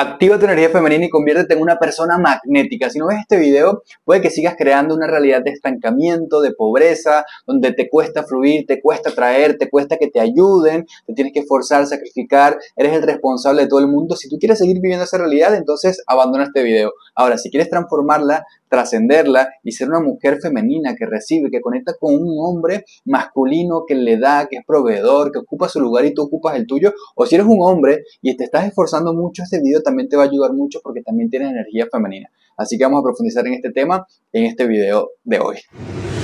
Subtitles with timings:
[0.00, 2.88] Activa tu energía femenina y conviértete en una persona magnética.
[2.88, 7.24] Si no ves este video, puede que sigas creando una realidad de estancamiento, de pobreza,
[7.48, 11.40] donde te cuesta fluir, te cuesta traer, te cuesta que te ayuden, te tienes que
[11.40, 14.14] esforzar, sacrificar, eres el responsable de todo el mundo.
[14.14, 16.92] Si tú quieres seguir viviendo esa realidad, entonces abandona este video.
[17.16, 22.14] Ahora, si quieres transformarla, trascenderla y ser una mujer femenina que recibe, que conecta con
[22.14, 26.22] un hombre masculino que le da, que es proveedor, que ocupa su lugar y tú
[26.22, 29.82] ocupas el tuyo, o si eres un hombre y te estás esforzando mucho, este video
[29.82, 32.30] también te va a ayudar mucho porque también tienes energía femenina.
[32.56, 36.17] Así que vamos a profundizar en este tema en este video de hoy.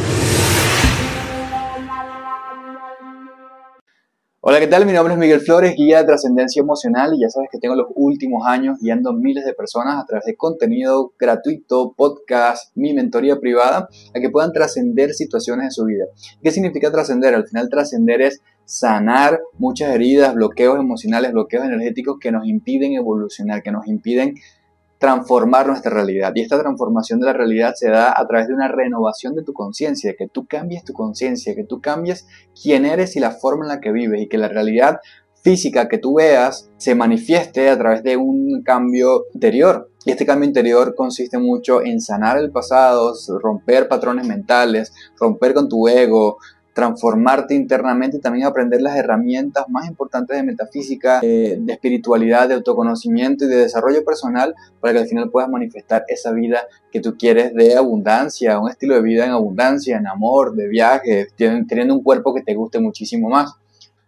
[4.47, 4.85] Hola, ¿qué tal?
[4.85, 7.87] Mi nombre es Miguel Flores, guía de trascendencia emocional y ya sabes que tengo los
[7.95, 13.89] últimos años guiando miles de personas a través de contenido gratuito, podcast, mi mentoría privada,
[14.15, 16.05] a que puedan trascender situaciones de su vida.
[16.43, 17.35] ¿Qué significa trascender?
[17.35, 23.63] Al final trascender es sanar muchas heridas, bloqueos emocionales, bloqueos energéticos que nos impiden evolucionar,
[23.63, 24.35] que nos impiden
[24.99, 26.33] transformar nuestra realidad.
[26.35, 29.53] Y esta transformación de la realidad se da a través de una renovación de tu
[29.53, 32.27] conciencia, que tú cambies tu conciencia, que tú cambies
[32.61, 35.01] quién eres y la forma en la que vives y que la realidad
[35.45, 39.91] física que tú veas se manifieste a través de un cambio interior.
[40.07, 45.69] Y este cambio interior consiste mucho en sanar el pasado, romper patrones mentales, romper con
[45.69, 46.39] tu ego,
[46.75, 53.45] transformarte internamente y también aprender las herramientas más importantes de metafísica, de espiritualidad, de autoconocimiento
[53.45, 57.55] y de desarrollo personal para que al final puedas manifestar esa vida que tú quieres
[57.55, 62.35] de abundancia, un estilo de vida en abundancia, en amor, de viaje, teniendo un cuerpo
[62.35, 63.55] que te guste muchísimo más.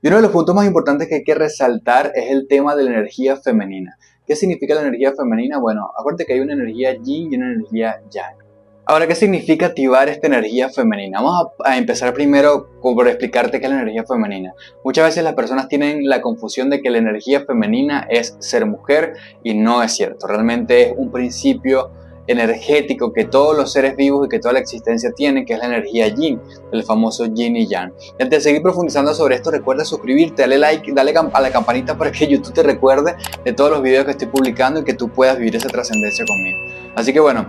[0.02, 2.82] Y uno de los puntos más importantes que hay que resaltar es el tema de
[2.82, 3.96] la energía femenina.
[4.26, 5.58] ¿Qué significa la energía femenina?
[5.58, 8.45] Bueno, acuérdate que hay una energía yin y una energía yang.
[8.88, 11.20] Ahora, ¿qué significa activar esta energía femenina?
[11.20, 14.54] Vamos a, empezar primero por explicarte qué es la energía femenina.
[14.84, 19.14] Muchas veces las personas tienen la confusión de que la energía femenina es ser mujer
[19.42, 20.28] y no es cierto.
[20.28, 21.90] Realmente es un principio
[22.28, 25.66] energético que todos los seres vivos y que toda la existencia tienen, que es la
[25.66, 27.92] energía yin, el famoso yin y yang.
[28.20, 31.98] Y antes de seguir profundizando sobre esto, recuerda suscribirte, dale like, dale a la campanita
[31.98, 35.08] para que YouTube te recuerde de todos los videos que estoy publicando y que tú
[35.08, 36.58] puedas vivir esa trascendencia conmigo.
[36.94, 37.46] Así que bueno,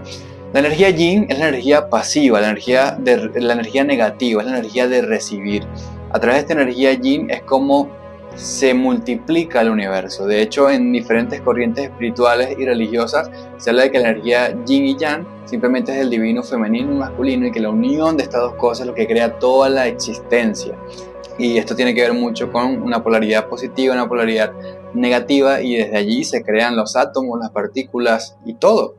[0.53, 4.57] la energía yin es la energía pasiva, la energía, de, la energía negativa, es la
[4.57, 5.63] energía de recibir.
[6.11, 7.89] A través de esta energía yin es como
[8.35, 10.25] se multiplica el universo.
[10.25, 14.85] De hecho, en diferentes corrientes espirituales y religiosas se habla de que la energía yin
[14.85, 18.41] y yang simplemente es el divino femenino y masculino y que la unión de estas
[18.41, 20.75] dos cosas es lo que crea toda la existencia.
[21.37, 24.53] Y esto tiene que ver mucho con una polaridad positiva, una polaridad
[24.93, 28.95] negativa y desde allí se crean los átomos, las partículas y todo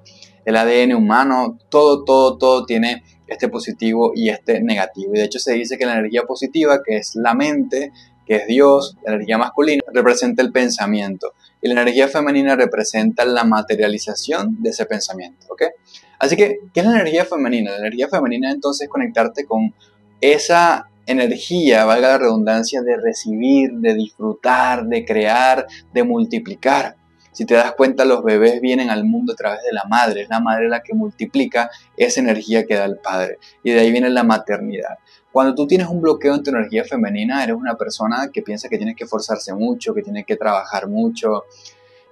[0.49, 5.13] el ADN humano, todo, todo, todo tiene este positivo y este negativo.
[5.15, 7.93] Y de hecho se dice que la energía positiva, que es la mente,
[8.27, 11.35] que es Dios, la energía masculina, representa el pensamiento.
[11.61, 15.49] Y la energía femenina representa la materialización de ese pensamiento.
[15.51, 15.65] ¿ok?
[16.19, 17.73] Así que, ¿qué es la energía femenina?
[17.73, 19.75] La energía femenina entonces es conectarte con
[20.23, 26.97] esa energía, valga la redundancia, de recibir, de disfrutar, de crear, de multiplicar.
[27.39, 30.23] Si te das cuenta, los bebés vienen al mundo a través de la madre.
[30.23, 33.39] Es la madre la que multiplica esa energía que da el padre.
[33.63, 34.99] Y de ahí viene la maternidad.
[35.31, 38.77] Cuando tú tienes un bloqueo en tu energía femenina, eres una persona que piensa que
[38.77, 41.45] tienes que esforzarse mucho, que tienes que trabajar mucho,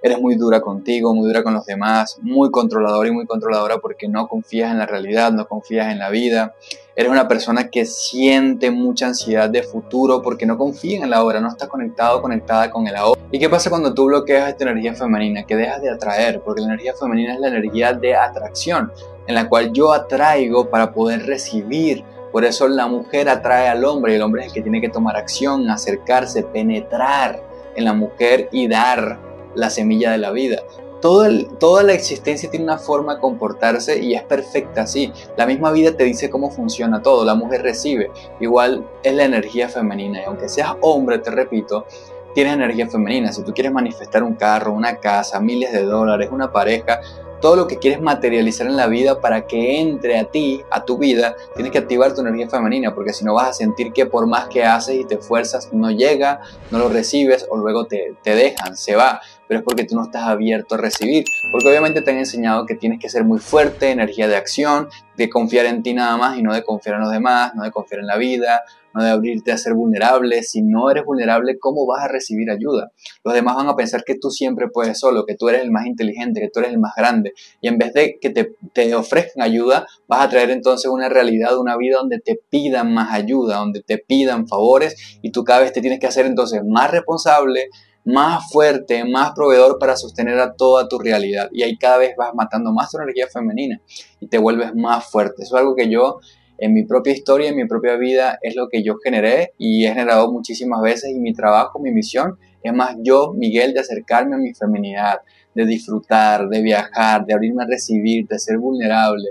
[0.00, 4.06] eres muy dura contigo, muy dura con los demás, muy controladora y muy controladora porque
[4.06, 6.54] no confías en la realidad, no confías en la vida.
[6.98, 11.42] Eres una persona que siente mucha ansiedad de futuro porque no confía en la hora,
[11.42, 13.20] no estás conectado, conectada con el ahora.
[13.30, 15.44] ¿Y qué pasa cuando tú bloqueas esta energía femenina?
[15.44, 18.90] Que dejas de atraer, porque la energía femenina es la energía de atracción,
[19.26, 22.02] en la cual yo atraigo para poder recibir.
[22.32, 24.88] Por eso la mujer atrae al hombre y el hombre es el que tiene que
[24.88, 27.42] tomar acción, acercarse, penetrar
[27.74, 29.18] en la mujer y dar
[29.54, 30.62] la semilla de la vida.
[31.00, 35.12] Toda la existencia tiene una forma de comportarse y es perfecta así.
[35.36, 38.10] La misma vida te dice cómo funciona todo, la mujer recibe.
[38.40, 41.86] Igual es la energía femenina y aunque seas hombre, te repito,
[42.34, 43.32] tienes energía femenina.
[43.32, 47.00] Si tú quieres manifestar un carro, una casa, miles de dólares, una pareja,
[47.40, 50.98] todo lo que quieres materializar en la vida para que entre a ti, a tu
[50.98, 54.26] vida, tienes que activar tu energía femenina, porque si no vas a sentir que por
[54.26, 56.40] más que haces y te esfuerzas, no llega,
[56.70, 60.02] no lo recibes o luego te, te dejan, se va pero es porque tú no
[60.02, 61.24] estás abierto a recibir.
[61.50, 65.30] Porque obviamente te han enseñado que tienes que ser muy fuerte, energía de acción, de
[65.30, 68.00] confiar en ti nada más y no de confiar en los demás, no de confiar
[68.00, 68.62] en la vida,
[68.96, 70.42] no de abrirte a ser vulnerable.
[70.42, 72.92] Si no eres vulnerable, ¿cómo vas a recibir ayuda?
[73.24, 75.86] Los demás van a pensar que tú siempre puedes solo, que tú eres el más
[75.86, 77.32] inteligente, que tú eres el más grande.
[77.60, 81.58] Y en vez de que te, te ofrezcan ayuda, vas a traer entonces una realidad,
[81.58, 85.72] una vida donde te pidan más ayuda, donde te pidan favores y tú cada vez
[85.72, 87.68] te tienes que hacer entonces más responsable,
[88.06, 91.48] más fuerte, más proveedor para sostener a toda tu realidad.
[91.52, 93.80] Y ahí cada vez vas matando más tu energía femenina
[94.20, 95.42] y te vuelves más fuerte.
[95.42, 96.20] Eso es algo que yo
[96.58, 99.88] en mi propia historia, en mi propia vida, es lo que yo generé y he
[99.88, 104.38] generado muchísimas veces y mi trabajo, mi misión es más yo, Miguel, de acercarme a
[104.38, 105.20] mi feminidad,
[105.54, 109.30] de disfrutar, de viajar, de abrirme a recibir, de ser vulnerable.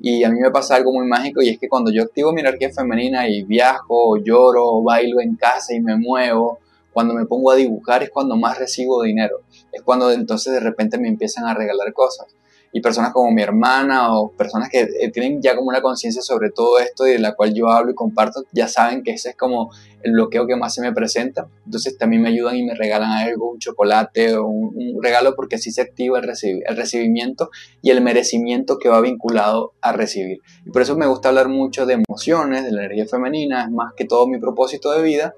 [0.00, 2.40] Y a mí me pasa algo muy mágico y es que cuando yo activo mi
[2.40, 6.58] energía femenina y viajo, lloro, bailo en casa y me muevo,
[6.94, 9.40] cuando me pongo a dibujar es cuando más recibo dinero.
[9.72, 12.28] Es cuando entonces de repente me empiezan a regalar cosas
[12.76, 16.50] y personas como mi hermana o personas que eh, tienen ya como una conciencia sobre
[16.50, 19.36] todo esto y de la cual yo hablo y comparto, ya saben que ese es
[19.36, 19.70] como
[20.02, 21.46] el bloqueo que más se me presenta.
[21.64, 25.70] Entonces también me ayudan y me regalan algo, un chocolate o un, regalo porque así
[25.70, 26.28] se activa el,
[26.66, 27.50] el recibimiento
[27.80, 30.38] y el merecimiento que va vinculado a recibir.
[30.66, 33.92] Y por eso me gusta hablar mucho de emociones, de la energía femenina, es más
[33.94, 35.34] que todo mi propósito de vida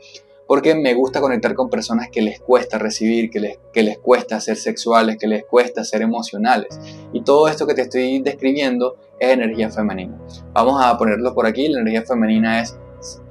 [0.47, 4.41] porque me gusta conectar con personas que les cuesta recibir, que les, que les cuesta
[4.41, 6.79] ser sexuales, que les cuesta ser emocionales.
[7.13, 10.17] Y todo esto que te estoy describiendo es energía femenina.
[10.53, 12.77] Vamos a ponerlo por aquí, la energía femenina es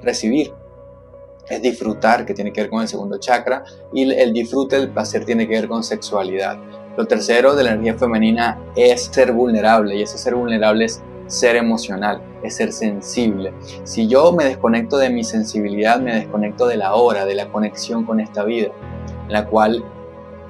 [0.02, 0.52] recibir,
[1.48, 5.24] es disfrutar, que tiene que ver con el segundo chakra, y el disfrute, el placer
[5.24, 6.58] tiene que ver con sexualidad.
[6.96, 11.56] Lo tercero de la energía femenina es ser vulnerable, y ese ser vulnerable es ser
[11.56, 13.52] emocional, es ser sensible.
[13.84, 18.04] Si yo me desconecto de mi sensibilidad, me desconecto de la hora, de la conexión
[18.04, 18.70] con esta vida,
[19.28, 19.84] la cual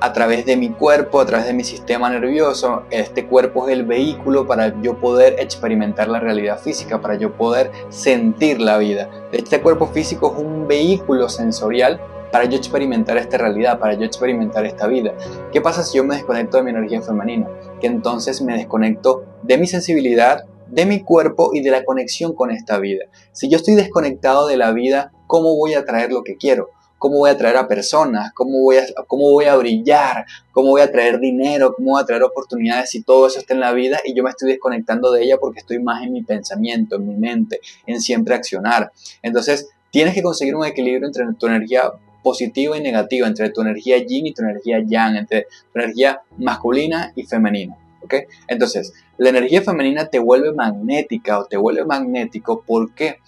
[0.00, 3.84] a través de mi cuerpo, a través de mi sistema nervioso, este cuerpo es el
[3.84, 9.08] vehículo para yo poder experimentar la realidad física, para yo poder sentir la vida.
[9.32, 12.00] Este cuerpo físico es un vehículo sensorial
[12.30, 15.14] para yo experimentar esta realidad, para yo experimentar esta vida.
[15.52, 17.48] ¿Qué pasa si yo me desconecto de mi energía femenina?
[17.80, 22.50] Que entonces me desconecto de mi sensibilidad, de mi cuerpo y de la conexión con
[22.50, 23.04] esta vida.
[23.32, 26.70] Si yo estoy desconectado de la vida, ¿cómo voy a traer lo que quiero?
[26.98, 28.32] ¿Cómo voy a traer a personas?
[28.32, 30.24] ¿Cómo voy a, cómo voy a brillar?
[30.52, 31.74] ¿Cómo voy a traer dinero?
[31.74, 34.30] ¿Cómo voy a traer oportunidades si todo eso está en la vida y yo me
[34.30, 38.34] estoy desconectando de ella porque estoy más en mi pensamiento, en mi mente, en siempre
[38.34, 38.92] accionar?
[39.22, 41.92] Entonces, tienes que conseguir un equilibrio entre tu energía
[42.22, 47.12] positiva y negativa, entre tu energía yin y tu energía yang, entre tu energía masculina
[47.14, 47.76] y femenina.
[48.48, 53.18] Entonces, la energía femenina te vuelve magnética o te vuelve magnético, ¿por qué?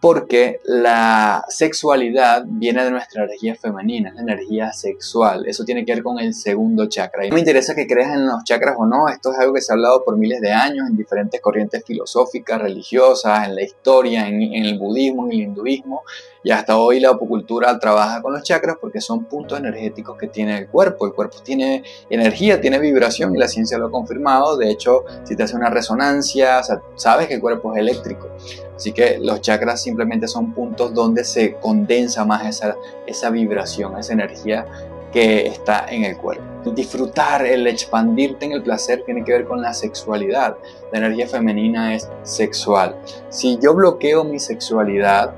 [0.00, 5.46] Porque la sexualidad viene de nuestra energía femenina, la energía sexual.
[5.46, 7.26] Eso tiene que ver con el segundo chakra.
[7.26, 9.72] Y me interesa que creas en los chakras o no, esto es algo que se
[9.72, 14.42] ha hablado por miles de años en diferentes corrientes filosóficas, religiosas, en la historia, en
[14.42, 16.02] el budismo, en el hinduismo.
[16.46, 20.56] Y hasta hoy la apocultura trabaja con los chakras porque son puntos energéticos que tiene
[20.56, 21.04] el cuerpo.
[21.04, 24.56] El cuerpo tiene energía, tiene vibración y la ciencia lo ha confirmado.
[24.56, 26.60] De hecho, si te hace una resonancia,
[26.94, 28.28] sabes que el cuerpo es eléctrico.
[28.76, 32.76] Así que los chakras simplemente son puntos donde se condensa más esa,
[33.08, 34.66] esa vibración, esa energía
[35.12, 36.44] que está en el cuerpo.
[36.70, 40.58] Disfrutar, el expandirte en el placer tiene que ver con la sexualidad.
[40.92, 42.94] La energía femenina es sexual.
[43.30, 45.34] Si yo bloqueo mi sexualidad,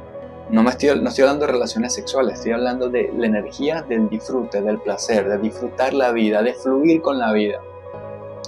[0.50, 4.08] no, me estoy, no estoy hablando de relaciones sexuales, estoy hablando de la energía del
[4.08, 7.60] disfrute, del placer, de disfrutar la vida, de fluir con la vida.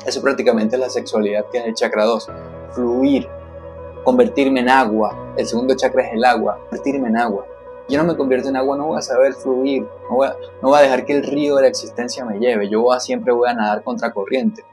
[0.07, 2.31] Eso prácticamente es la sexualidad que es el chakra 2.
[2.73, 3.29] Fluir,
[4.03, 5.35] convertirme en agua.
[5.37, 7.45] El segundo chakra es el agua, convertirme en agua.
[7.89, 10.75] Yo no me convierto en agua, no voy a saber fluir, no voy a, no
[10.75, 12.69] a dejar que el río de la existencia me lleve.
[12.69, 14.65] Yo siempre voy a nadar contra corriente.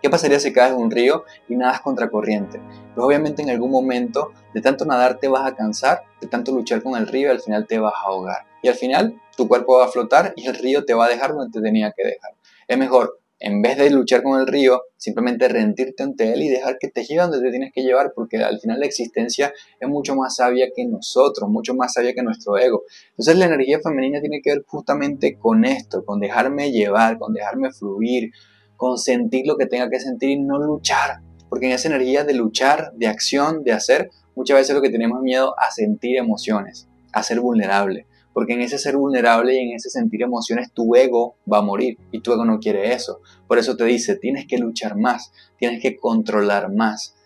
[0.00, 2.60] ¿Qué pasaría si caes en un río y nadas contracorriente?
[2.94, 6.82] Pues obviamente en algún momento de tanto nadar te vas a cansar, de tanto luchar
[6.82, 8.46] con el río y al final te vas a ahogar.
[8.62, 11.34] Y al final tu cuerpo va a flotar y el río te va a dejar
[11.34, 12.32] donde te tenía que dejar.
[12.68, 16.78] Es mejor, en vez de luchar con el río, simplemente rendirte ante él y dejar
[16.78, 20.14] que te lleve donde te tienes que llevar, porque al final la existencia es mucho
[20.14, 22.84] más sabia que nosotros, mucho más sabia que nuestro ego.
[23.10, 27.72] Entonces la energía femenina tiene que ver justamente con esto, con dejarme llevar, con dejarme
[27.72, 28.30] fluir,
[28.78, 31.20] con sentir lo que tenga que sentir y no luchar.
[31.50, 35.20] Porque en esa energía de luchar, de acción, de hacer, muchas veces lo que tenemos
[35.20, 38.06] miedo a sentir emociones, a ser vulnerable.
[38.32, 41.98] Porque en ese ser vulnerable y en ese sentir emociones tu ego va a morir
[42.12, 43.20] y tu ego no quiere eso.
[43.48, 47.16] Por eso te dice, tienes que luchar más, tienes que controlar más,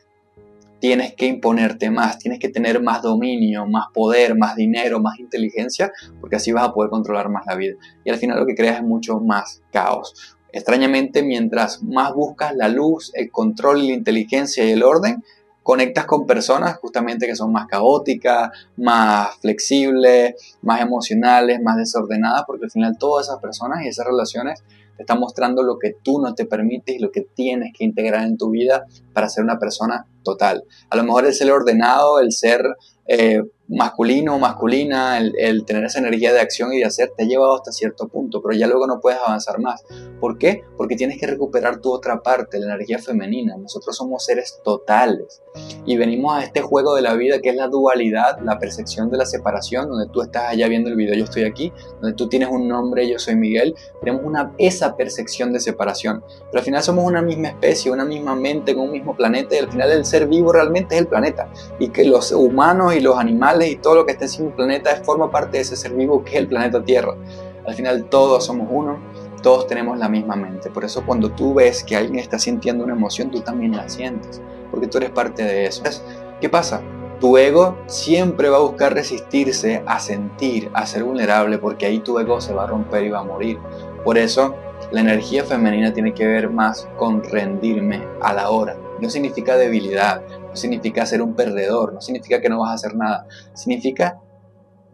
[0.80, 5.92] tienes que imponerte más, tienes que tener más dominio, más poder, más dinero, más inteligencia,
[6.18, 7.75] porque así vas a poder controlar más la vida.
[8.04, 10.38] Y al final lo que creas es mucho más caos.
[10.52, 15.25] Extrañamente, mientras más buscas la luz, el control, la inteligencia y el orden,
[15.62, 22.66] conectas con personas justamente que son más caóticas, más flexibles, más emocionales, más desordenadas, porque
[22.66, 24.62] al final todas esas personas y esas relaciones
[24.97, 28.25] te están mostrando lo que tú no te permites y lo que tienes que integrar
[28.26, 30.64] en tu vida para ser una persona total.
[30.90, 33.42] A lo mejor el ser ordenado, el ser eh,
[33.73, 37.55] masculino o masculina, el, tener esa energía de acción y de hacer, te ha llevado
[37.57, 39.85] hasta cierto punto, pero ya luego no puedes avanzar más.
[40.21, 40.62] ¿Por qué?
[40.76, 43.57] Porque tienes que recuperar tu otra parte, la energía femenina.
[43.57, 45.43] Nosotros somos seres totales
[45.85, 49.19] y venimos a este juego de la vida que es la dualidad, la percepción de
[49.19, 52.49] la separación, donde tú estás allá viendo el video, yo estoy aquí, donde tú tienes
[52.50, 56.23] un nombre, yo soy Miguel, tenemos una, esa percepción de separación.
[56.50, 59.59] Pero al final somos una misma especie, una misma mente, con un mismo planeta y
[59.59, 61.49] al final el ser vivo realmente es el planeta
[61.79, 65.02] y que los humanos y los animales y todo lo que está encima del planeta
[65.04, 67.14] forma parte de ese ser vivo que es el planeta Tierra.
[67.66, 68.99] Al final todos somos uno,
[69.42, 70.71] todos tenemos la misma mente.
[70.71, 74.40] Por eso cuando tú ves que alguien está sintiendo una emoción, tú también la sientes,
[74.71, 75.83] porque tú eres parte de eso.
[76.40, 76.81] ¿Qué pasa?
[77.21, 82.19] Tu ego siempre va a buscar resistirse a sentir, a ser vulnerable, porque ahí tu
[82.19, 83.59] ego se va a romper y va a morir.
[84.04, 84.57] Por eso
[84.90, 88.76] la energía femenina tiene que ver más con rendirme a la hora.
[89.02, 92.94] No significa debilidad, no significa ser un perdedor, no significa que no vas a hacer
[92.94, 93.26] nada.
[93.52, 94.21] Significa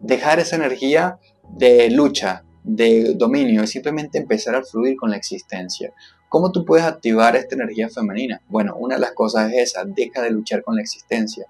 [0.01, 5.93] dejar esa energía de lucha, de dominio, y simplemente empezar a fluir con la existencia.
[6.27, 8.41] ¿Cómo tú puedes activar esta energía femenina?
[8.47, 11.45] Bueno, una de las cosas es esa, deja de luchar con la existencia.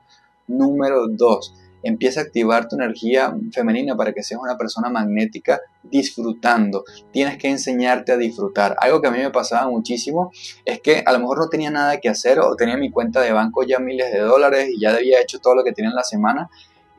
[0.46, 6.84] Número dos, empieza a activar tu energía femenina para que seas una persona magnética disfrutando.
[7.12, 8.76] Tienes que enseñarte a disfrutar.
[8.80, 10.32] Algo que a mí me pasaba muchísimo
[10.66, 13.32] es que a lo mejor no tenía nada que hacer o tenía mi cuenta de
[13.32, 16.04] banco ya miles de dólares y ya había hecho todo lo que tenía en la
[16.04, 16.50] semana.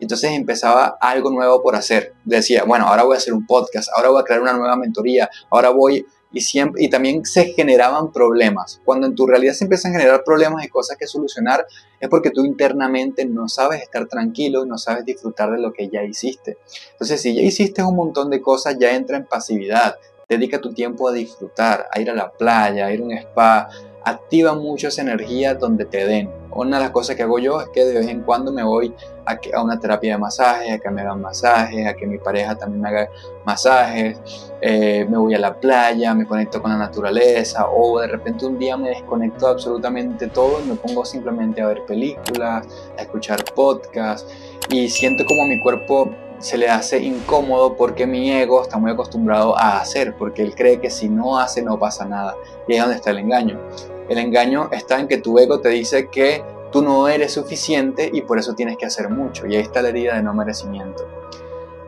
[0.01, 2.15] Entonces empezaba algo nuevo por hacer.
[2.25, 5.29] Decía, bueno, ahora voy a hacer un podcast, ahora voy a crear una nueva mentoría,
[5.51, 8.81] ahora voy y, siempre, y también se generaban problemas.
[8.85, 11.67] Cuando en tu realidad se empiezan a generar problemas y cosas que solucionar,
[11.99, 15.89] es porque tú internamente no sabes estar tranquilo y no sabes disfrutar de lo que
[15.89, 16.59] ya hiciste.
[16.93, 19.97] Entonces, si ya hiciste un montón de cosas, ya entra en pasividad.
[20.29, 23.69] Dedica tu tiempo a disfrutar, a ir a la playa, a ir a un spa.
[24.04, 26.30] Activa mucho esa energía donde te den.
[26.52, 28.92] Una de las cosas que hago yo es que de vez en cuando me voy
[29.25, 32.83] a, una terapia de masajes, a que me hagan masajes, a que mi pareja también
[32.83, 33.09] me haga
[33.45, 34.19] masajes,
[34.61, 38.59] eh, me voy a la playa, me conecto con la naturaleza o de repente un
[38.59, 42.66] día me desconecto absolutamente todo y me pongo simplemente a ver películas,
[42.99, 44.26] a escuchar podcasts
[44.69, 46.11] y siento como mi cuerpo
[46.41, 50.81] se le hace incómodo porque mi ego está muy acostumbrado a hacer, porque él cree
[50.81, 52.35] que si no hace no pasa nada.
[52.67, 53.61] Y ahí es donde está el engaño.
[54.09, 56.43] El engaño está en que tu ego te dice que
[56.73, 59.47] tú no eres suficiente y por eso tienes que hacer mucho.
[59.47, 61.07] Y ahí está la herida de no merecimiento.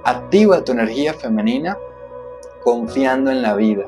[0.05, 1.79] Activa tu energía femenina
[2.63, 3.87] confiando en la vida.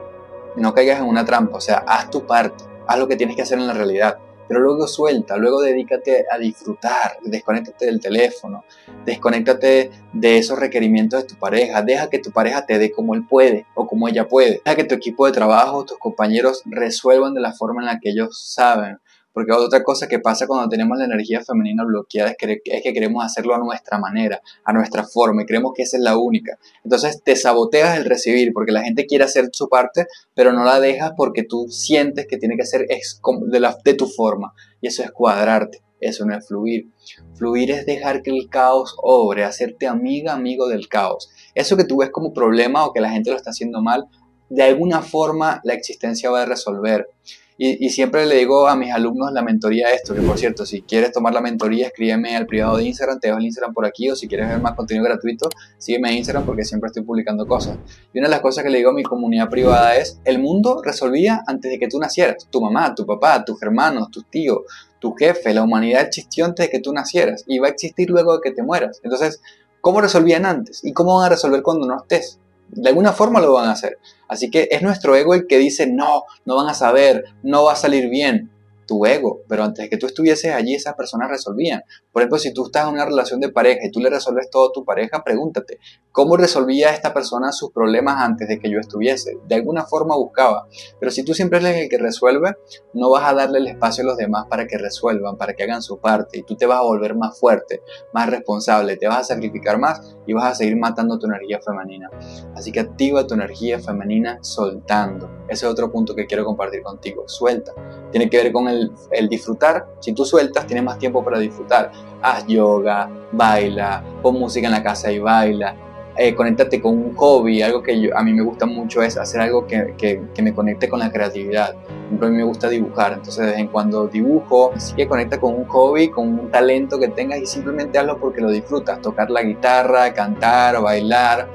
[0.57, 3.43] No caigas en una trampa, o sea, haz tu parte, haz lo que tienes que
[3.43, 8.65] hacer en la realidad pero luego suelta, luego dedícate a disfrutar, desconéctate del teléfono,
[9.05, 13.27] desconéctate de esos requerimientos de tu pareja, deja que tu pareja te dé como él
[13.27, 17.41] puede o como ella puede, deja que tu equipo de trabajo, tus compañeros resuelvan de
[17.41, 18.99] la forma en la que ellos saben,
[19.35, 22.93] porque otra cosa que pasa cuando tenemos la energía femenina bloqueada es que, es que
[22.93, 26.57] queremos hacerlo a nuestra manera, a nuestra forma, y creemos que esa es la única.
[26.85, 30.79] Entonces te saboteas el recibir, porque la gente quiere hacer su parte, pero no la
[30.79, 34.55] dejas porque tú sientes que tiene que ser de, la, de tu forma.
[34.81, 36.91] Y eso es cuadrarte, eso no es fluir.
[37.35, 41.29] Fluir es dejar que el caos obre, hacerte amiga, amigo del caos.
[41.57, 44.07] Eso que tú ves como problema o que la gente lo está haciendo mal,
[44.49, 47.09] de alguna forma la existencia va a resolver.
[47.57, 51.13] Y, siempre le digo a mis alumnos la mentoría esto, que por cierto, si quieres
[51.13, 54.17] tomar la mentoría, escríbeme al privado de Instagram, te dejo el Instagram por aquí, o
[54.17, 57.79] si quieres ver más contenido gratuito, sígueme en Instagram porque siempre estoy publicando cosas.
[58.13, 60.83] Y una de las cosas que le digo a mi comunidad privada es, el mundo
[60.83, 64.63] resolvía antes de que tú nacieras, tu mamá, tu papá, tus hermanos, tus tíos,
[64.99, 68.35] tu jefe, la humanidad existió antes de que tú nacieras y va a existir luego
[68.35, 69.01] de que te mueras.
[69.05, 69.41] Entonces,
[69.81, 70.85] ¿cómo resolvían antes?
[70.85, 72.41] ¿Y cómo van a resolver cuando no estés?
[72.75, 73.99] De alguna forma lo van a hacer.
[74.29, 77.73] Así que es nuestro ego el que dice, no, no van a saber, no va
[77.73, 78.51] a salir bien
[78.87, 81.83] tu ego, pero antes de que tú estuvieses allí, esas personas resolvían.
[82.13, 84.69] Por ejemplo, si tú estás en una relación de pareja y tú le resuelves todo
[84.69, 85.79] a tu pareja, pregúntate,
[86.15, 89.37] ¿cómo resolvía esta persona sus problemas antes de que yo estuviese?
[89.49, 90.69] De alguna forma buscaba.
[91.01, 92.57] Pero si tú siempre eres el que resuelve,
[92.93, 95.83] no vas a darle el espacio a los demás para que resuelvan, para que hagan
[95.83, 99.35] su parte, y tú te vas a volver más fuerte, más responsable, te vas a
[99.35, 102.09] sacrificar más y vas a seguir matando tu energía femenina.
[102.55, 105.29] Así que activa tu energía femenina soltando.
[105.49, 107.25] Ese es otro punto que quiero compartir contigo.
[107.27, 107.73] Suelta.
[108.13, 109.87] Tiene que ver con el el, disfrutar.
[110.01, 111.91] Si tú sueltas, tienes más tiempo para disfrutar.
[112.23, 115.77] Haz yoga, baila, pon música en la casa y baila.
[116.17, 119.67] Eh, conéctate con un hobby, algo que a mí me gusta mucho es hacer algo
[119.67, 121.75] que, me conecte con la creatividad.
[122.17, 125.41] Por a mí me gusta dibujar, entonces de vez en cuando dibujo, así que conecta
[125.41, 129.29] con un hobby, con un talento que tengas y simplemente hazlo porque lo disfrutas, tocar
[129.29, 131.49] la guitarra, cantar, bailar,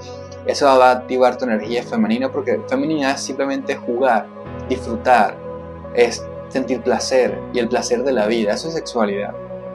[0.45, 4.27] eso va a activar tu energía femenina porque feminidad es simplemente jugar,
[4.67, 5.37] disfrutar,
[5.93, 8.53] es sentir placer y el placer de la vida.
[8.53, 9.33] Eso es sexualidad,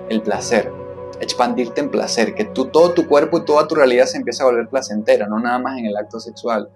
[0.09, 0.73] el placer.
[1.21, 4.47] Expandirte en placer, que tú, todo tu cuerpo y toda tu realidad se empieza a
[4.47, 6.71] volver placentera, no nada más en el acto sexual.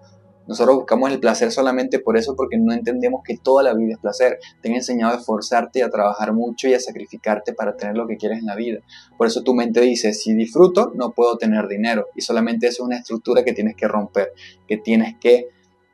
[0.49, 3.99] Nosotros buscamos el placer solamente por eso, porque no entendemos que toda la vida es
[3.99, 4.39] placer.
[4.63, 8.17] Te han enseñado a esforzarte a trabajar mucho y a sacrificarte para tener lo que
[8.17, 8.81] quieres en la vida.
[9.19, 12.07] Por eso tu mente dice, si disfruto, no puedo tener dinero.
[12.17, 14.33] Y solamente eso es una estructura que tienes que romper,
[14.67, 15.49] que tienes que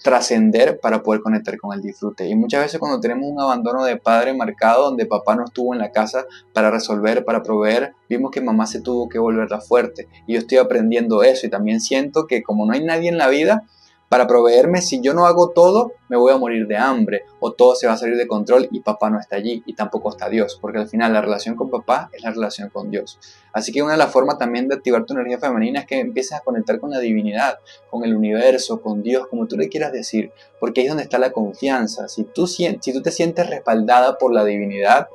[0.04, 2.28] trascender para poder conectar con el disfrute.
[2.28, 5.80] Y muchas veces cuando tenemos un abandono de padre marcado, donde papá no estuvo en
[5.80, 10.06] la casa para resolver, para proveer, vimos que mamá se tuvo que volverla fuerte.
[10.26, 13.28] Y yo estoy aprendiendo eso y también siento que como no hay nadie en la
[13.28, 13.64] vida,
[14.14, 17.74] para proveerme, si yo no hago todo, me voy a morir de hambre o todo
[17.74, 20.56] se va a salir de control y papá no está allí y tampoco está Dios,
[20.60, 23.18] porque al final la relación con papá es la relación con Dios.
[23.52, 26.34] Así que una de las formas también de activar tu energía femenina es que empieces
[26.34, 27.58] a conectar con la divinidad,
[27.90, 30.30] con el universo, con Dios, como tú le quieras decir,
[30.60, 32.06] porque ahí es donde está la confianza.
[32.06, 35.08] Si tú, si tú te sientes respaldada por la divinidad,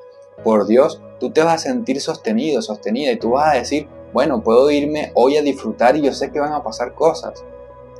[0.44, 4.44] por Dios, tú te vas a sentir sostenido, sostenida y tú vas a decir, bueno,
[4.44, 7.46] puedo irme hoy a disfrutar y yo sé que van a pasar cosas.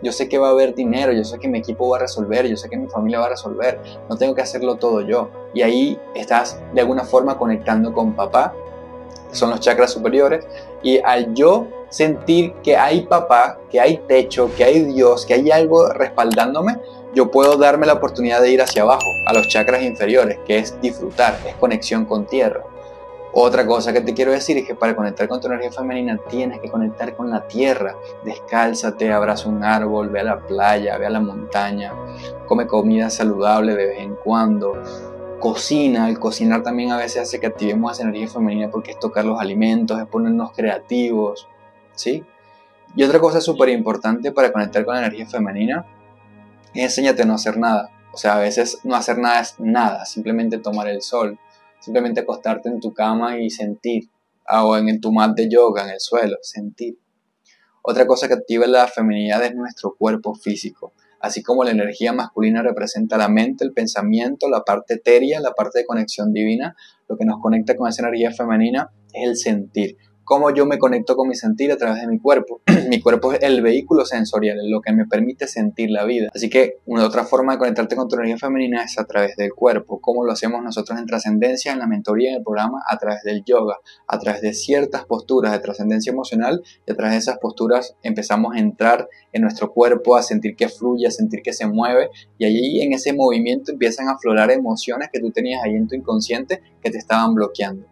[0.01, 2.48] Yo sé que va a haber dinero, yo sé que mi equipo va a resolver,
[2.48, 3.79] yo sé que mi familia va a resolver,
[4.10, 5.29] no tengo que hacerlo todo yo.
[5.53, 8.53] Y ahí estás de alguna forma conectando con papá,
[9.32, 10.48] son los chakras superiores,
[10.82, 15.51] y al yo sentir que hay papá, que hay techo, que hay Dios, que hay
[15.51, 16.77] algo respaldándome,
[17.13, 20.79] yo puedo darme la oportunidad de ir hacia abajo, a los chakras inferiores, que es
[20.82, 22.63] disfrutar, es conexión con tierra.
[23.31, 26.59] Otra cosa que te quiero decir es que para conectar con tu energía femenina tienes
[26.59, 27.95] que conectar con la tierra.
[28.24, 31.93] Descálzate, abraza un árbol, ve a la playa, ve a la montaña,
[32.48, 34.81] come comida saludable de vez en cuando.
[35.39, 39.24] Cocina, el cocinar también a veces hace que activemos esa energía femenina porque es tocar
[39.25, 41.48] los alimentos, es ponernos creativos,
[41.93, 42.25] ¿sí?
[42.95, 45.86] Y otra cosa súper importante para conectar con la energía femenina
[46.74, 47.91] es enséñate a no hacer nada.
[48.12, 51.38] O sea, a veces no hacer nada es nada, simplemente tomar el sol
[51.79, 54.09] Simplemente acostarte en tu cama y sentir,
[54.45, 56.98] ah, o en tu mat de yoga, en el suelo, sentir.
[57.81, 60.93] Otra cosa que activa la feminidad es nuestro cuerpo físico.
[61.21, 65.79] Así como la energía masculina representa la mente, el pensamiento, la parte etérea, la parte
[65.79, 66.75] de conexión divina,
[67.07, 69.98] lo que nos conecta con esa energía femenina es el sentir
[70.29, 72.61] cómo yo me conecto con mi sentir a través de mi cuerpo.
[72.87, 76.29] mi cuerpo es el vehículo sensorial, lo que me permite sentir la vida.
[76.31, 79.51] Así que una otra forma de conectarte con tu energía femenina es a través del
[79.55, 80.00] cuerpo.
[80.00, 82.83] ¿Cómo lo hacemos nosotros en trascendencia, en la mentoría, en el programa?
[82.87, 87.13] A través del yoga, a través de ciertas posturas de trascendencia emocional y a través
[87.13, 91.42] de esas posturas empezamos a entrar en nuestro cuerpo, a sentir que fluye, a sentir
[91.42, 95.63] que se mueve y allí en ese movimiento empiezan a aflorar emociones que tú tenías
[95.63, 97.87] ahí en tu inconsciente que te estaban bloqueando.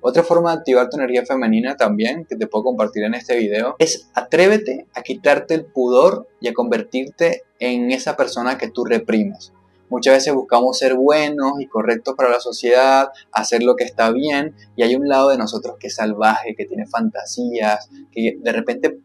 [0.00, 3.74] Otra forma de activar tu energía femenina también, que te puedo compartir en este video,
[3.78, 9.52] es atrévete a quitarte el pudor y a convertirte en esa persona que tú reprimes.
[9.90, 14.54] Muchas veces buscamos ser buenos y correctos para la sociedad, hacer lo que está bien,
[14.76, 18.98] y hay un lado de nosotros que es salvaje, que tiene fantasías, que de repente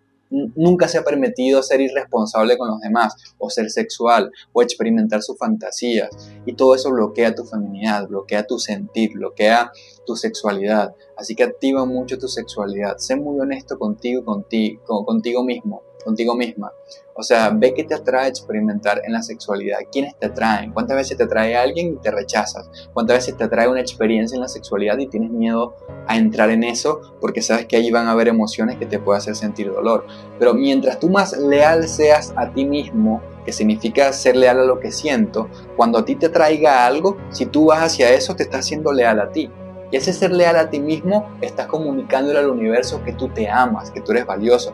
[0.56, 5.38] nunca se ha permitido ser irresponsable con los demás, o ser sexual, o experimentar sus
[5.38, 6.10] fantasías.
[6.46, 9.72] Y todo eso bloquea tu feminidad, bloquea tu sentir, bloquea
[10.06, 10.96] tu sexualidad.
[11.17, 12.98] Así que activa mucho tu sexualidad.
[12.98, 16.72] Sé muy honesto contigo, contigo, contigo mismo contigo misma.
[17.15, 21.17] O sea, ve qué te atrae experimentar en la sexualidad, quiénes te atraen, cuántas veces
[21.17, 24.97] te atrae alguien y te rechazas, cuántas veces te atrae una experiencia en la sexualidad
[24.97, 25.76] y tienes miedo
[26.08, 29.19] a entrar en eso porque sabes que ahí van a haber emociones que te pueden
[29.19, 30.08] hacer sentir dolor.
[30.39, 34.80] Pero mientras tú más leal seas a ti mismo, que significa ser leal a lo
[34.80, 38.62] que siento, cuando a ti te traiga algo, si tú vas hacia eso, te estás
[38.62, 39.52] haciendo leal a ti.
[39.91, 43.91] Y ese ser leal a ti mismo, estás comunicándole al universo que tú te amas,
[43.91, 44.73] que tú eres valioso,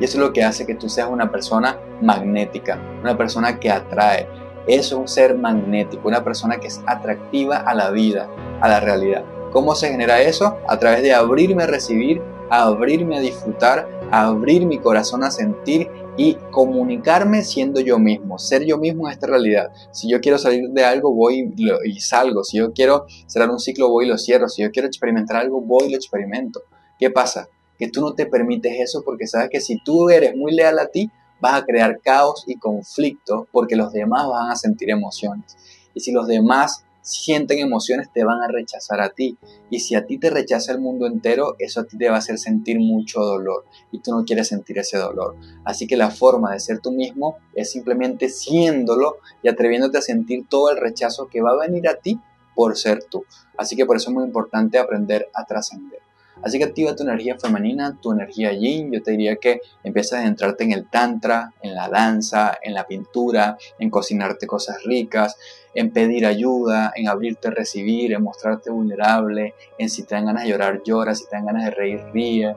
[0.00, 3.70] y eso es lo que hace que tú seas una persona magnética, una persona que
[3.70, 4.26] atrae.
[4.66, 8.28] Es un ser magnético, una persona que es atractiva a la vida,
[8.60, 9.24] a la realidad.
[9.52, 10.58] ¿Cómo se genera eso?
[10.68, 15.30] A través de abrirme a recibir, a abrirme a disfrutar, a abrir mi corazón a
[15.30, 19.70] sentir y comunicarme siendo yo mismo, ser yo mismo en esta realidad.
[19.92, 22.44] Si yo quiero salir de algo, voy y, salgo.
[22.44, 24.48] Si yo quiero cerrar un ciclo, voy y lo cierro.
[24.48, 26.62] Si yo quiero experimentar algo, voy y lo experimento.
[26.98, 27.48] ¿Qué pasa?
[27.78, 30.88] Que tú no te permites eso porque sabes que si tú eres muy leal a
[30.88, 31.10] ti,
[31.40, 35.56] vas a crear caos y conflicto porque los demás van a sentir emociones.
[35.94, 39.38] Y si los demás sienten emociones, te van a rechazar a ti.
[39.70, 42.18] Y si a ti te rechaza el mundo entero, eso a ti te va a
[42.18, 43.64] hacer sentir mucho dolor.
[43.90, 45.36] Y tú no quieres sentir ese dolor.
[45.64, 50.46] Así que la forma de ser tú mismo es simplemente siéndolo y atreviéndote a sentir
[50.48, 52.20] todo el rechazo que va a venir a ti
[52.54, 53.24] por ser tú.
[53.56, 56.07] Así que por eso es muy importante aprender a trascender.
[56.42, 58.92] Así que activa tu energía femenina, tu energía yin.
[58.92, 62.86] Yo te diría que empieces a entrarte en el tantra, en la danza, en la
[62.86, 65.36] pintura, en cocinarte cosas ricas,
[65.74, 70.44] en pedir ayuda, en abrirte a recibir, en mostrarte vulnerable, en si te dan ganas
[70.44, 72.54] de llorar, llora, si te dan ganas de reír, ríe,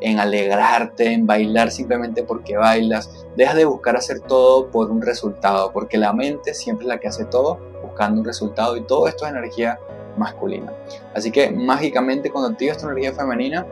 [0.00, 3.26] en alegrarte, en bailar simplemente porque bailas.
[3.36, 7.08] Deja de buscar hacer todo por un resultado, porque la mente siempre es la que
[7.08, 9.78] hace todo buscando un resultado y todo esto es energía
[10.18, 10.72] masculina.
[11.14, 13.66] Así que mágicamente cuando activas tu energía femenina,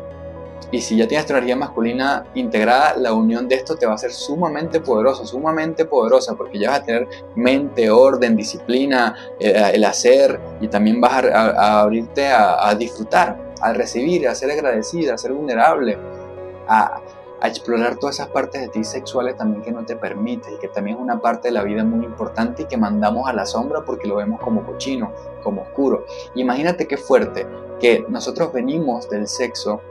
[0.73, 3.99] y si ya tienes tu energía masculina integrada, la unión de esto te va a
[3.99, 7.07] ser sumamente poderosa, sumamente poderosa, porque ya vas a tener
[7.37, 13.73] mente, orden, disciplina, eh, el, hacer, y también vas a, abrirte a, a, disfrutar, a
[13.73, 15.97] recibir, a ser agradecida, a ser vulnerable,
[16.67, 17.01] a,
[17.41, 20.69] a explorar todas esas partes de ti sexuales también que no te permite y que
[20.69, 23.85] también es una parte de la vida muy importante y que mandamos a la sombra
[23.85, 26.07] porque lo vemos como cochino, como oscuro.
[26.35, 27.47] Imagínate qué fuerte
[27.79, 29.83] que nosotros venimos del sexo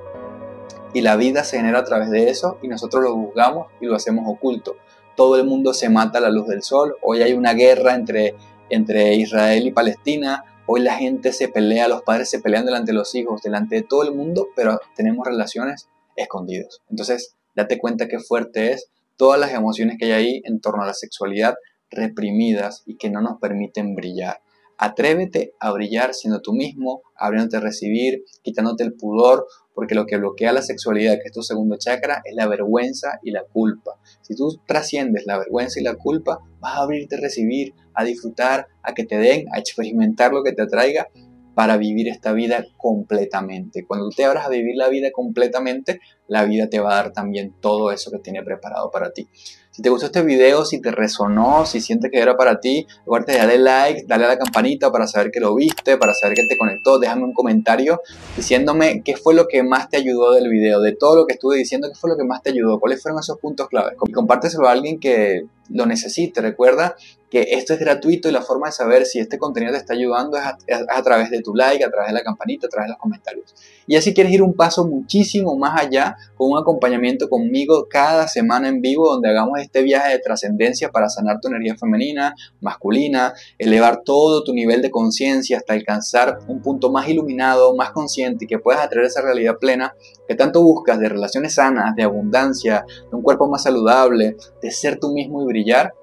[0.93, 3.95] y la vida se genera a través de eso y nosotros lo juzgamos y lo
[3.95, 4.77] hacemos oculto.
[5.15, 8.35] Todo el mundo se mata a la luz del sol, hoy hay una guerra entre,
[8.69, 12.97] entre Israel y Palestina, hoy la gente se pelea, los padres se pelean delante de
[12.97, 16.81] los hijos, delante de todo el mundo, pero tenemos relaciones escondidas.
[16.89, 20.87] Entonces, date cuenta qué fuerte es todas las emociones que hay ahí en torno a
[20.87, 21.55] la sexualidad
[21.89, 24.41] reprimidas y que no nos permiten brillar.
[24.77, 30.17] Atrévete a brillar siendo tú mismo, abriéndote a recibir, quitándote el pudor, porque lo que
[30.17, 33.91] bloquea la sexualidad, que es tu segundo chakra, es la vergüenza y la culpa.
[34.21, 38.67] Si tú trasciendes la vergüenza y la culpa, vas a abrirte a recibir, a disfrutar,
[38.83, 41.07] a que te den, a experimentar lo que te atraiga
[41.55, 43.85] para vivir esta vida completamente.
[43.87, 47.55] Cuando te abras a vivir la vida completamente, la vida te va a dar también
[47.61, 49.27] todo eso que tiene preparado para ti.
[49.71, 53.33] Si te gustó este video, si te resonó, si sientes que era para ti, acuérdate
[53.33, 56.45] de darle like, dale a la campanita para saber que lo viste, para saber que
[56.47, 56.97] te conectó.
[56.97, 58.01] Déjame un comentario
[58.37, 61.57] diciéndome qué fue lo que más te ayudó del video, de todo lo que estuve
[61.57, 63.95] diciendo, qué fue lo que más te ayudó, cuáles fueron esos puntos claves.
[64.07, 66.41] Y compárteselo a alguien que lo necesite.
[66.41, 66.95] Recuerda
[67.29, 70.37] que esto es gratuito y la forma de saber si este contenido te está ayudando
[70.37, 70.43] es
[70.89, 73.53] a, través de tu like, a través de la campanita, a través de los comentarios.
[73.87, 78.69] Y así quieres ir un paso muchísimo más allá con un acompañamiento conmigo cada semana
[78.69, 84.01] en vivo donde hagamos este viaje de trascendencia para sanar tu energía femenina, masculina, elevar
[84.03, 88.59] todo tu nivel de conciencia hasta alcanzar un punto más iluminado, más consciente y que
[88.59, 89.93] puedas atraer esa realidad plena
[90.27, 94.99] que tanto buscas de relaciones sanas, de abundancia, de un cuerpo más saludable, de ser
[94.99, 95.93] tú mismo y brillar.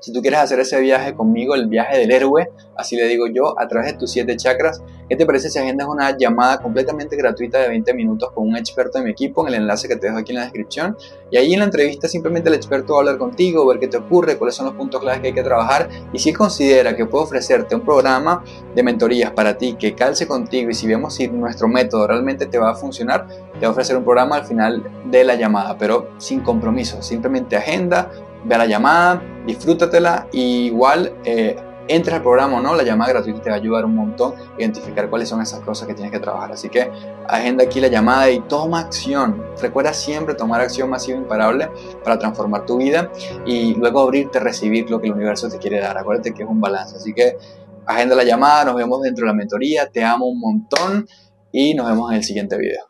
[0.00, 3.58] Si tú quieres hacer ese viaje conmigo, el viaje del héroe, así le digo yo,
[3.58, 7.58] a través de tus siete chakras, ¿qué te parece si agendas una llamada completamente gratuita
[7.58, 10.18] de 20 minutos con un experto de mi equipo en el enlace que te dejo
[10.18, 10.96] aquí en la descripción?
[11.32, 13.96] Y ahí en la entrevista simplemente el experto va a hablar contigo, ver qué te
[13.96, 15.88] ocurre, cuáles son los puntos claves que hay que trabajar.
[16.12, 18.44] Y si considera que puede ofrecerte un programa
[18.76, 22.58] de mentorías para ti que calce contigo y si vemos si nuestro método realmente te
[22.58, 26.10] va a funcionar, te va a ofrecer un programa al final de la llamada, pero
[26.18, 28.12] sin compromiso, simplemente agenda,
[28.44, 31.56] ve la llamada, disfrútatela y igual eh,
[31.90, 35.08] al programa o no, la llamada gratuita te va a ayudar un montón a identificar
[35.08, 36.52] cuáles son esas cosas que tienes que trabajar.
[36.52, 36.90] Así que
[37.26, 39.42] agenda aquí la llamada y toma acción.
[39.60, 41.70] Recuerda siempre tomar acción masiva e imparable
[42.04, 43.10] para transformar tu vida
[43.46, 45.96] y luego abrirte a recibir lo que el universo te quiere dar.
[45.96, 46.96] Acuérdate que es un balance.
[46.96, 47.36] Así que
[47.86, 51.08] agenda la llamada, nos vemos dentro de la mentoría, te amo un montón
[51.50, 52.87] y nos vemos en el siguiente video.